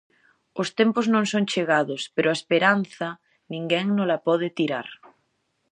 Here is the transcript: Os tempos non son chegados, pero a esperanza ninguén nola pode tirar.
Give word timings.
Os 0.61 0.69
tempos 0.79 1.05
non 1.13 1.23
son 1.31 1.43
chegados, 1.53 2.01
pero 2.15 2.27
a 2.29 2.37
esperanza 2.39 3.07
ninguén 3.53 3.85
nola 3.97 4.17
pode 4.27 4.47
tirar. 4.59 4.87